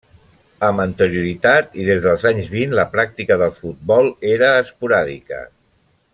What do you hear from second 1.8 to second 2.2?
i des